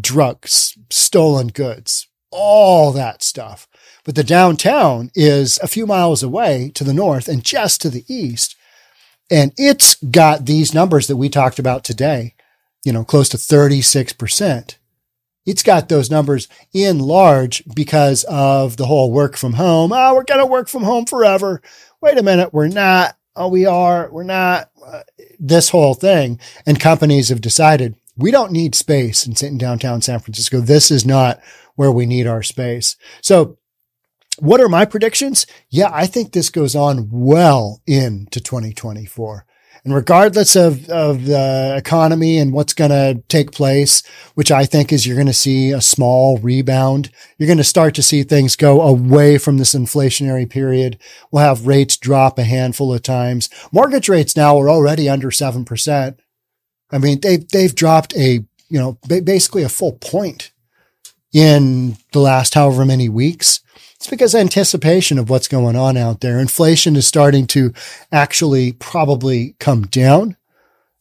drugs, 0.00 0.76
stolen 0.90 1.48
goods, 1.48 2.08
all 2.30 2.92
that 2.92 3.22
stuff. 3.22 3.66
But 4.04 4.14
the 4.14 4.24
downtown 4.24 5.10
is 5.14 5.58
a 5.62 5.68
few 5.68 5.86
miles 5.86 6.22
away 6.22 6.70
to 6.74 6.84
the 6.84 6.94
north 6.94 7.28
and 7.28 7.44
just 7.44 7.80
to 7.82 7.90
the 7.90 8.04
east. 8.08 8.56
And 9.30 9.52
it's 9.56 9.96
got 9.96 10.46
these 10.46 10.74
numbers 10.74 11.06
that 11.06 11.16
we 11.16 11.28
talked 11.28 11.58
about 11.58 11.84
today, 11.84 12.34
you 12.84 12.92
know, 12.92 13.04
close 13.04 13.28
to 13.30 13.36
36%. 13.36 14.76
It's 15.48 15.62
got 15.62 15.88
those 15.88 16.10
numbers 16.10 16.46
in 16.74 16.98
large 16.98 17.64
because 17.74 18.24
of 18.24 18.76
the 18.76 18.84
whole 18.84 19.10
work 19.10 19.34
from 19.34 19.54
home. 19.54 19.92
Oh, 19.94 20.14
we're 20.14 20.24
going 20.24 20.40
to 20.40 20.46
work 20.46 20.68
from 20.68 20.82
home 20.82 21.06
forever. 21.06 21.62
Wait 22.02 22.18
a 22.18 22.22
minute. 22.22 22.52
We're 22.52 22.68
not. 22.68 23.16
Oh, 23.34 23.48
we 23.48 23.64
are. 23.64 24.10
We're 24.12 24.24
not. 24.24 24.70
Uh, 24.84 25.00
this 25.38 25.70
whole 25.70 25.94
thing. 25.94 26.38
And 26.66 26.78
companies 26.78 27.30
have 27.30 27.40
decided 27.40 27.96
we 28.14 28.30
don't 28.30 28.52
need 28.52 28.74
space 28.74 29.26
in, 29.26 29.34
in 29.46 29.56
downtown 29.56 30.02
San 30.02 30.20
Francisco. 30.20 30.60
This 30.60 30.90
is 30.90 31.06
not 31.06 31.40
where 31.76 31.92
we 31.92 32.04
need 32.04 32.26
our 32.26 32.42
space. 32.42 32.96
So 33.22 33.56
what 34.38 34.60
are 34.60 34.68
my 34.68 34.84
predictions? 34.84 35.46
Yeah, 35.70 35.88
I 35.90 36.06
think 36.06 36.32
this 36.32 36.50
goes 36.50 36.76
on 36.76 37.08
well 37.10 37.80
into 37.86 38.38
2024. 38.38 39.46
And 39.88 39.94
regardless 39.94 40.54
of, 40.54 40.86
of 40.90 41.24
the 41.24 41.74
economy 41.74 42.36
and 42.36 42.52
what's 42.52 42.74
going 42.74 42.90
to 42.90 43.22
take 43.28 43.52
place, 43.52 44.02
which 44.34 44.50
I 44.50 44.66
think 44.66 44.92
is 44.92 45.06
you're 45.06 45.16
going 45.16 45.28
to 45.28 45.32
see 45.32 45.70
a 45.70 45.80
small 45.80 46.36
rebound. 46.36 47.10
You're 47.38 47.46
going 47.46 47.56
to 47.56 47.64
start 47.64 47.94
to 47.94 48.02
see 48.02 48.22
things 48.22 48.54
go 48.54 48.82
away 48.82 49.38
from 49.38 49.56
this 49.56 49.74
inflationary 49.74 50.46
period. 50.46 50.98
We'll 51.30 51.42
have 51.42 51.66
rates 51.66 51.96
drop 51.96 52.38
a 52.38 52.44
handful 52.44 52.92
of 52.92 53.02
times. 53.02 53.48
Mortgage 53.72 54.10
rates 54.10 54.36
now 54.36 54.60
are 54.60 54.68
already 54.68 55.08
under 55.08 55.30
7%. 55.30 56.18
I 56.90 56.98
mean, 56.98 57.20
they've, 57.20 57.48
they've 57.48 57.74
dropped 57.74 58.14
a, 58.14 58.44
you 58.68 58.78
know, 58.78 58.98
basically 59.08 59.62
a 59.62 59.70
full 59.70 59.92
point 59.92 60.52
in 61.32 61.96
the 62.12 62.20
last 62.20 62.52
however 62.52 62.84
many 62.84 63.08
weeks. 63.08 63.60
It's 63.98 64.06
because 64.06 64.32
anticipation 64.32 65.18
of 65.18 65.28
what's 65.28 65.48
going 65.48 65.74
on 65.74 65.96
out 65.96 66.20
there. 66.20 66.38
Inflation 66.38 66.94
is 66.94 67.06
starting 67.06 67.48
to 67.48 67.72
actually 68.12 68.72
probably 68.72 69.56
come 69.58 69.82
down, 69.86 70.36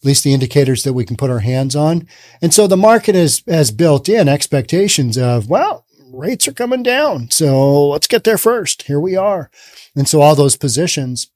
at 0.01 0.05
least 0.05 0.23
the 0.23 0.33
indicators 0.33 0.83
that 0.83 0.93
we 0.93 1.05
can 1.05 1.15
put 1.15 1.29
our 1.29 1.39
hands 1.39 1.75
on. 1.75 2.07
And 2.41 2.51
so 2.51 2.65
the 2.65 2.75
market 2.75 3.13
has, 3.13 3.43
has 3.47 3.69
built 3.69 4.09
in 4.09 4.27
expectations 4.27 5.15
of, 5.15 5.47
well, 5.47 5.85
rates 6.11 6.47
are 6.47 6.53
coming 6.53 6.81
down. 6.81 7.29
So 7.29 7.89
let's 7.89 8.07
get 8.07 8.23
there 8.23 8.37
first. 8.37 8.83
Here 8.83 8.99
we 8.99 9.15
are. 9.15 9.51
And 9.95 10.07
so 10.07 10.21
all 10.21 10.33
those 10.33 10.57
positions 10.57 11.27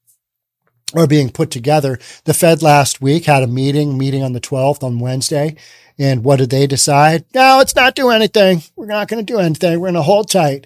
are 0.95 1.05
being 1.05 1.29
put 1.29 1.51
together. 1.51 1.99
The 2.25 2.33
Fed 2.33 2.63
last 2.63 3.01
week 3.01 3.25
had 3.25 3.43
a 3.43 3.47
meeting, 3.47 3.99
meeting 3.99 4.23
on 4.23 4.33
the 4.33 4.41
12th 4.41 4.81
on 4.83 4.99
Wednesday. 4.99 5.55
And 5.99 6.23
what 6.23 6.37
did 6.37 6.49
they 6.49 6.65
decide? 6.65 7.25
No, 7.35 7.57
let's 7.59 7.75
not 7.75 7.93
do 7.93 8.09
anything. 8.09 8.63
We're 8.75 8.87
not 8.87 9.07
going 9.07 9.23
to 9.23 9.33
do 9.33 9.39
anything. 9.39 9.79
We're 9.79 9.91
going 9.91 9.93
to 9.93 10.01
hold 10.01 10.31
tight. 10.31 10.65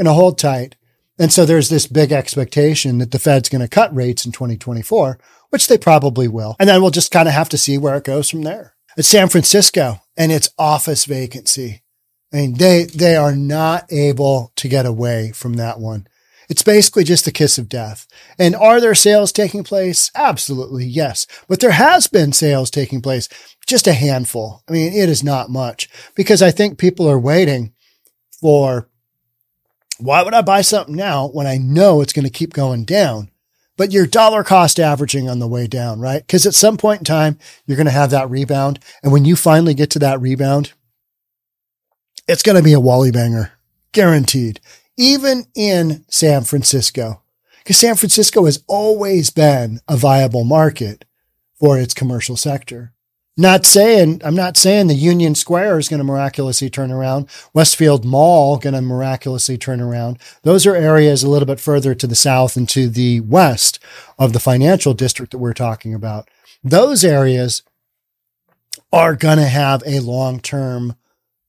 Going 0.00 0.06
to 0.06 0.14
hold 0.14 0.38
tight. 0.38 0.76
And 1.18 1.30
so 1.30 1.44
there's 1.44 1.68
this 1.68 1.86
big 1.86 2.10
expectation 2.10 2.96
that 2.98 3.10
the 3.10 3.18
Fed's 3.18 3.50
going 3.50 3.60
to 3.60 3.68
cut 3.68 3.94
rates 3.94 4.24
in 4.24 4.32
2024, 4.32 5.18
which 5.50 5.68
they 5.68 5.76
probably 5.76 6.26
will. 6.26 6.56
And 6.58 6.66
then 6.66 6.80
we'll 6.80 6.90
just 6.90 7.12
kind 7.12 7.28
of 7.28 7.34
have 7.34 7.50
to 7.50 7.58
see 7.58 7.76
where 7.76 7.96
it 7.96 8.04
goes 8.04 8.30
from 8.30 8.40
there. 8.40 8.76
It's 8.96 9.08
San 9.08 9.28
Francisco 9.28 10.00
and 10.16 10.32
its 10.32 10.48
office 10.58 11.04
vacancy. 11.04 11.82
I 12.32 12.36
mean, 12.36 12.54
they, 12.54 12.84
they 12.84 13.14
are 13.14 13.34
not 13.34 13.92
able 13.92 14.54
to 14.56 14.68
get 14.68 14.86
away 14.86 15.32
from 15.32 15.52
that 15.56 15.78
one. 15.78 16.06
It's 16.48 16.62
basically 16.62 17.04
just 17.04 17.26
a 17.26 17.30
kiss 17.30 17.58
of 17.58 17.68
death. 17.68 18.06
And 18.38 18.56
are 18.56 18.80
there 18.80 18.94
sales 18.94 19.32
taking 19.32 19.64
place? 19.64 20.10
Absolutely, 20.14 20.86
yes. 20.86 21.26
But 21.46 21.60
there 21.60 21.72
has 21.72 22.06
been 22.06 22.32
sales 22.32 22.70
taking 22.70 23.02
place, 23.02 23.28
just 23.66 23.86
a 23.86 23.92
handful. 23.92 24.62
I 24.66 24.72
mean, 24.72 24.94
it 24.94 25.10
is 25.10 25.22
not 25.22 25.50
much 25.50 25.90
because 26.14 26.40
I 26.40 26.52
think 26.52 26.78
people 26.78 27.06
are 27.06 27.18
waiting 27.18 27.74
for 28.40 28.88
why 30.00 30.22
would 30.22 30.34
I 30.34 30.42
buy 30.42 30.62
something 30.62 30.96
now 30.96 31.28
when 31.28 31.46
I 31.46 31.56
know 31.56 32.00
it's 32.00 32.12
going 32.12 32.24
to 32.24 32.30
keep 32.30 32.52
going 32.52 32.84
down? 32.84 33.30
But 33.76 33.92
you're 33.92 34.06
dollar 34.06 34.44
cost 34.44 34.78
averaging 34.78 35.28
on 35.28 35.38
the 35.38 35.48
way 35.48 35.66
down, 35.66 36.00
right? 36.00 36.26
Because 36.26 36.46
at 36.46 36.54
some 36.54 36.76
point 36.76 37.00
in 37.00 37.04
time, 37.04 37.38
you're 37.66 37.76
going 37.76 37.86
to 37.86 37.90
have 37.90 38.10
that 38.10 38.28
rebound. 38.28 38.78
And 39.02 39.10
when 39.12 39.24
you 39.24 39.36
finally 39.36 39.72
get 39.72 39.90
to 39.90 39.98
that 40.00 40.20
rebound, 40.20 40.72
it's 42.28 42.42
going 42.42 42.56
to 42.56 42.62
be 42.62 42.74
a 42.74 42.80
Wally 42.80 43.10
banger, 43.10 43.52
guaranteed 43.92 44.60
even 45.00 45.46
in 45.54 46.04
San 46.08 46.42
Francisco, 46.42 47.22
because 47.58 47.78
San 47.78 47.96
Francisco 47.96 48.44
has 48.44 48.62
always 48.68 49.30
been 49.30 49.80
a 49.88 49.96
viable 49.96 50.44
market 50.44 51.06
for 51.58 51.78
its 51.78 51.94
commercial 51.94 52.36
sector. 52.36 52.92
Not 53.40 53.64
saying, 53.64 54.20
I'm 54.22 54.34
not 54.34 54.58
saying 54.58 54.88
the 54.88 54.94
Union 54.94 55.34
Square 55.34 55.78
is 55.78 55.88
going 55.88 55.96
to 55.96 56.04
miraculously 56.04 56.68
turn 56.68 56.92
around. 56.92 57.26
Westfield 57.54 58.04
Mall 58.04 58.58
going 58.58 58.74
to 58.74 58.82
miraculously 58.82 59.56
turn 59.56 59.80
around. 59.80 60.18
Those 60.42 60.66
are 60.66 60.76
areas 60.76 61.22
a 61.22 61.30
little 61.30 61.46
bit 61.46 61.58
further 61.58 61.94
to 61.94 62.06
the 62.06 62.14
south 62.14 62.54
and 62.54 62.68
to 62.68 62.86
the 62.86 63.20
west 63.20 63.78
of 64.18 64.34
the 64.34 64.40
financial 64.40 64.92
district 64.92 65.32
that 65.32 65.38
we're 65.38 65.54
talking 65.54 65.94
about. 65.94 66.28
Those 66.62 67.02
areas 67.02 67.62
are 68.92 69.16
going 69.16 69.38
to 69.38 69.46
have 69.46 69.82
a 69.86 70.00
long-term 70.00 70.96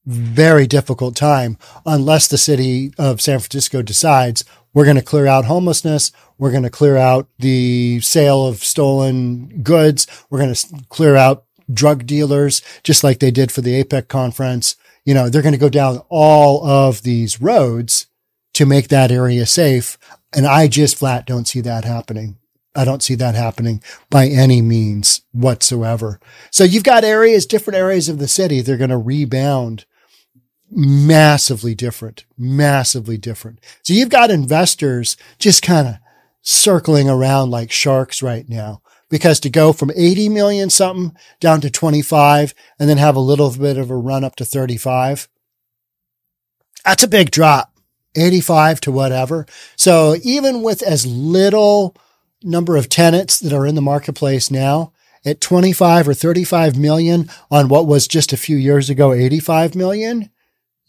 very 0.06 0.66
difficult 0.66 1.14
time 1.14 1.58
unless 1.84 2.26
the 2.26 2.38
city 2.38 2.94
of 2.96 3.20
San 3.20 3.38
Francisco 3.38 3.82
decides 3.82 4.46
We're 4.74 4.84
going 4.84 4.96
to 4.96 5.02
clear 5.02 5.26
out 5.26 5.44
homelessness. 5.44 6.12
We're 6.38 6.50
going 6.50 6.62
to 6.62 6.70
clear 6.70 6.96
out 6.96 7.28
the 7.38 8.00
sale 8.00 8.46
of 8.46 8.64
stolen 8.64 9.62
goods. 9.62 10.06
We're 10.30 10.38
going 10.38 10.54
to 10.54 10.84
clear 10.88 11.16
out 11.16 11.44
drug 11.72 12.06
dealers, 12.06 12.62
just 12.82 13.04
like 13.04 13.18
they 13.18 13.30
did 13.30 13.52
for 13.52 13.60
the 13.60 13.82
APEC 13.82 14.08
conference. 14.08 14.76
You 15.04 15.14
know, 15.14 15.28
they're 15.28 15.42
going 15.42 15.52
to 15.52 15.58
go 15.58 15.68
down 15.68 16.02
all 16.08 16.66
of 16.66 17.02
these 17.02 17.40
roads 17.40 18.06
to 18.54 18.66
make 18.66 18.88
that 18.88 19.10
area 19.10 19.46
safe. 19.46 19.98
And 20.32 20.46
I 20.46 20.68
just 20.68 20.98
flat 20.98 21.26
don't 21.26 21.48
see 21.48 21.60
that 21.60 21.84
happening. 21.84 22.38
I 22.74 22.84
don't 22.84 23.02
see 23.02 23.14
that 23.16 23.34
happening 23.34 23.82
by 24.08 24.28
any 24.28 24.62
means 24.62 25.22
whatsoever. 25.32 26.18
So 26.50 26.64
you've 26.64 26.84
got 26.84 27.04
areas, 27.04 27.44
different 27.44 27.76
areas 27.76 28.08
of 28.08 28.18
the 28.18 28.28
city, 28.28 28.60
they're 28.60 28.78
going 28.78 28.90
to 28.90 28.96
rebound 28.96 29.84
massively 30.70 31.74
different, 31.74 32.24
massively 32.38 33.18
different. 33.18 33.60
So 33.82 33.92
you've 33.92 34.08
got 34.08 34.30
investors 34.30 35.18
just 35.38 35.62
kind 35.62 35.86
of 35.86 35.94
circling 36.40 37.10
around 37.10 37.50
like 37.50 37.70
sharks 37.70 38.22
right 38.22 38.48
now 38.48 38.80
because 39.12 39.38
to 39.40 39.50
go 39.50 39.74
from 39.74 39.90
80 39.94 40.30
million 40.30 40.70
something 40.70 41.14
down 41.38 41.60
to 41.60 41.70
25 41.70 42.54
and 42.80 42.88
then 42.88 42.96
have 42.96 43.14
a 43.14 43.20
little 43.20 43.50
bit 43.50 43.76
of 43.76 43.90
a 43.90 43.94
run 43.94 44.24
up 44.24 44.36
to 44.36 44.44
35, 44.46 45.28
that's 46.82 47.02
a 47.02 47.08
big 47.08 47.30
drop. 47.30 47.68
85 48.16 48.80
to 48.80 48.92
whatever. 48.92 49.46
So 49.76 50.16
even 50.22 50.62
with 50.62 50.82
as 50.82 51.06
little 51.06 51.94
number 52.42 52.76
of 52.76 52.88
tenants 52.88 53.38
that 53.40 53.52
are 53.52 53.66
in 53.66 53.74
the 53.74 53.82
marketplace 53.82 54.50
now 54.50 54.92
at 55.26 55.42
25 55.42 56.08
or 56.08 56.14
35 56.14 56.78
million 56.78 57.28
on 57.50 57.68
what 57.68 57.86
was 57.86 58.08
just 58.08 58.32
a 58.32 58.38
few 58.38 58.56
years 58.56 58.88
ago 58.88 59.12
85 59.12 59.74
million, 59.74 60.30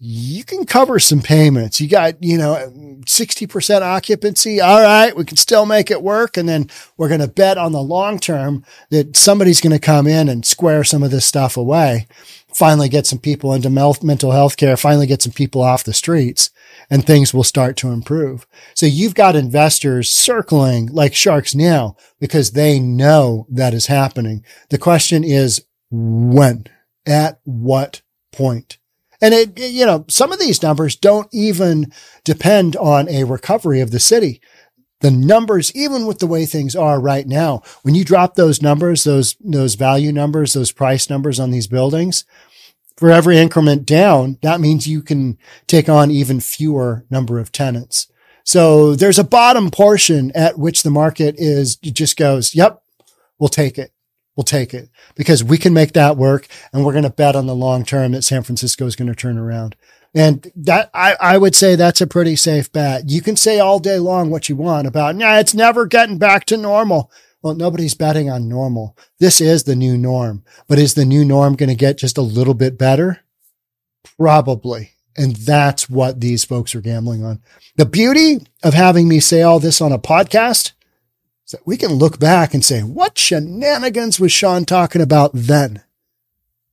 you 0.06 0.44
can 0.44 0.66
cover 0.66 1.00
some 1.00 1.22
payments. 1.22 1.80
You 1.80 1.88
got, 1.88 2.22
you 2.22 2.38
know, 2.38 2.70
60% 3.06 3.82
occupancy. 3.84 4.60
All 4.60 4.82
right. 4.82 5.16
We 5.16 5.24
can 5.24 5.38
still 5.38 5.66
make 5.66 5.90
it 5.90 6.04
work. 6.04 6.36
And 6.36 6.50
then 6.50 6.70
we're 6.98 7.08
going 7.08 7.22
to 7.22 7.28
bet 7.30 7.58
on 7.58 7.72
the 7.72 7.82
long 7.82 8.20
term 8.20 8.66
that 8.90 9.16
somebody's 9.16 9.62
going 9.62 9.72
to 9.72 9.80
come 9.80 10.06
in 10.06 10.28
and 10.28 10.46
square 10.46 10.84
some 10.84 11.04
of 11.04 11.12
this 11.12 11.26
stuff 11.26 11.56
away, 11.56 12.08
finally 12.54 12.90
get 12.90 13.08
some 13.08 13.18
people 13.18 13.54
into 13.54 13.70
mental 13.70 14.32
health 14.32 14.58
care, 14.58 14.76
finally 14.76 15.08
get 15.08 15.22
some 15.22 15.32
people 15.32 15.62
off 15.62 15.86
the 15.86 15.94
streets 15.94 16.50
and 16.90 17.06
things 17.06 17.34
will 17.34 17.46
start 17.46 17.78
to 17.78 17.88
improve. 17.88 18.46
So 18.74 18.86
you've 18.86 19.16
got 19.16 19.38
investors 19.38 20.10
circling 20.10 20.88
like 20.88 21.16
sharks 21.16 21.56
now 21.56 21.96
because 22.20 22.52
they 22.52 22.78
know 22.78 23.48
that 23.50 23.74
is 23.74 23.86
happening. 23.86 24.44
The 24.70 24.78
question 24.78 25.24
is 25.24 25.66
when, 25.90 26.66
at 27.06 27.40
what 27.46 28.02
point? 28.34 28.80
And 29.24 29.34
it, 29.34 29.58
you 29.58 29.86
know, 29.86 30.04
some 30.10 30.34
of 30.34 30.40
these 30.40 30.62
numbers 30.62 30.98
don't 30.98 31.30
even 31.32 31.94
depend 32.26 32.76
on 32.76 33.08
a 33.08 33.24
recovery 33.24 33.80
of 33.80 33.92
the 33.92 34.00
city. 34.02 34.42
The 35.00 35.12
numbers, 35.12 35.74
even 35.74 36.06
with 36.06 36.20
the 36.20 36.28
way 36.28 36.46
things 36.46 36.76
are 36.76 37.00
right 37.00 37.26
now, 37.26 37.62
when 37.84 37.96
you 37.96 38.04
drop 38.04 38.36
those 38.36 38.62
numbers, 38.62 39.06
those, 39.06 39.38
those 39.40 39.76
value 39.76 40.12
numbers, 40.12 40.52
those 40.52 40.74
price 40.74 41.10
numbers 41.10 41.40
on 41.40 41.52
these 41.52 41.68
buildings, 41.68 42.26
for 42.98 43.12
every 43.12 43.38
increment 43.38 43.86
down, 43.86 44.40
that 44.42 44.60
means 44.60 44.88
you 44.88 45.02
can 45.02 45.38
take 45.68 45.88
on 45.88 46.12
even 46.12 46.42
fewer 46.42 47.06
number 47.10 47.40
of 47.40 47.54
tenants. 47.54 48.12
So 48.44 48.94
there's 48.94 49.20
a 49.20 49.24
bottom 49.24 49.72
portion 49.72 50.34
at 50.36 50.60
which 50.60 50.84
the 50.84 50.92
market 50.92 51.36
is, 51.38 51.78
just 51.78 52.18
goes, 52.18 52.54
yep, 52.54 52.82
we'll 53.40 53.48
take 53.48 53.78
it 53.78 53.94
we'll 54.36 54.44
take 54.44 54.74
it 54.74 54.90
because 55.16 55.44
we 55.44 55.58
can 55.58 55.74
make 55.74 55.94
that 55.94 56.18
work 56.18 56.48
and 56.72 56.86
we're 56.86 56.92
going 56.92 57.04
to 57.04 57.10
bet 57.10 57.36
on 57.36 57.46
the 57.46 57.56
long 57.56 57.84
term 57.86 58.12
that 58.14 58.24
San 58.24 58.44
Francisco 58.44 58.86
is 58.86 58.96
going 58.96 59.10
to 59.10 59.16
turn 59.16 59.38
around. 59.38 59.76
And 60.16 60.52
that 60.56 60.92
I, 60.94 61.16
I 61.20 61.38
would 61.38 61.56
say 61.56 61.76
that's 61.76 62.02
a 62.02 62.08
pretty 62.08 62.36
safe 62.36 62.72
bet. 62.72 63.10
You 63.10 63.22
can 63.22 63.36
say 63.36 63.60
all 63.60 63.80
day 63.80 63.98
long 63.98 64.30
what 64.30 64.48
you 64.48 64.56
want 64.56 64.88
about, 64.88 65.16
nah, 65.16 65.40
it's 65.40 65.56
never 65.56 65.86
getting 65.86 66.20
back 66.20 66.46
to 66.46 66.58
normal. 66.58 67.12
Well, 67.42 67.56
nobody's 67.56 67.96
betting 67.96 68.30
on 68.30 68.48
normal. 68.48 68.98
This 69.20 69.42
is 69.42 69.64
the 69.64 69.76
new 69.76 69.98
norm, 69.98 70.44
but 70.68 70.80
is 70.80 70.94
the 70.94 71.04
new 71.04 71.26
norm 71.26 71.56
going 71.56 71.70
to 71.70 71.76
get 71.76 71.98
just 71.98 72.18
a 72.18 72.22
little 72.22 72.54
bit 72.54 72.78
better? 72.78 73.20
Probably. 74.18 74.92
And 75.18 75.36
that's 75.36 75.90
what 75.90 76.22
these 76.22 76.44
folks 76.44 76.74
are 76.74 76.82
gambling 76.82 77.24
on. 77.24 77.42
The 77.76 77.86
beauty 77.86 78.46
of 78.64 78.74
having 78.74 79.08
me 79.08 79.20
say 79.20 79.42
all 79.42 79.60
this 79.60 79.82
on 79.82 79.92
a 79.92 80.00
podcast 80.00 80.72
so 81.46 81.58
we 81.66 81.78
can 81.78 81.94
look 81.94 82.20
back 82.20 82.54
and 82.54 82.64
say, 82.64 82.82
what 82.82 83.18
shenanigans 83.18 84.20
was 84.20 84.32
Sean 84.32 84.66
talking 84.66 85.02
about 85.02 85.32
then? 85.34 85.84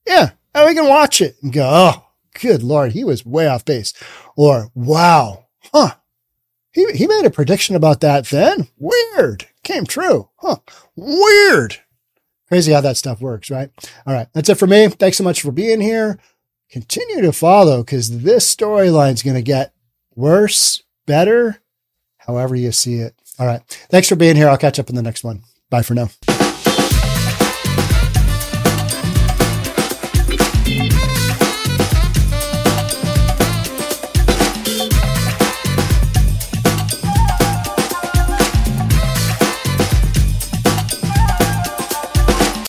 Yeah. 0.07 0.31
And 0.55 0.67
we 0.67 0.75
can 0.75 0.89
watch 0.89 1.21
it 1.21 1.37
and 1.43 1.53
go, 1.53 1.69
oh, 1.71 2.07
good 2.41 2.63
Lord, 2.63 2.93
he 2.93 3.05
was 3.05 3.27
way 3.27 3.47
off 3.47 3.65
base. 3.65 3.93
Or, 4.37 4.71
wow, 4.75 5.47
huh. 5.73 5.95
He, 6.73 6.87
he 6.93 7.07
made 7.07 7.25
a 7.25 7.31
prediction 7.31 7.75
about 7.75 8.01
that 8.01 8.27
then. 8.27 8.69
Weird. 8.79 9.49
Came 9.65 9.87
true. 9.87 10.29
Huh. 10.37 10.57
Weird. 10.95 11.79
Crazy 12.49 12.73
how 12.73 12.81
that 12.81 12.97
stuff 12.97 13.21
works, 13.21 13.51
right? 13.51 13.71
All 14.07 14.15
right. 14.15 14.29
That's 14.33 14.49
it 14.49 14.57
for 14.57 14.67
me. 14.67 14.89
Thanks 14.89 15.19
so 15.19 15.25
much 15.25 15.43
for 15.43 15.53
being 15.53 15.81
here. 15.81 16.19
Continue 16.71 17.21
to 17.23 17.33
follow 17.33 17.83
because 17.83 18.23
this 18.23 18.55
storyline 18.55 19.15
is 19.15 19.23
going 19.23 19.37
to 19.37 19.43
get 19.43 19.73
worse, 20.15 20.83
better, 21.07 21.61
however 22.19 22.55
you 22.55 22.71
see 22.71 22.97
it. 22.97 23.20
All 23.41 23.47
right. 23.47 23.63
Thanks 23.91 24.09
for 24.09 24.17
being 24.17 24.37
here. 24.37 24.49
I'll 24.49 24.59
catch 24.59 24.79
up 24.79 24.91
in 24.91 24.95
the 24.97 25.03
next 25.03 25.25
one. 25.25 25.43
Bye 25.71 25.83
for 25.83 25.95
now. 25.95 26.11